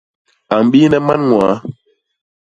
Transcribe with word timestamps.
A 0.53 0.55
mbiine 0.65 0.99
man 1.07 1.21
ñwaa. 1.29 1.55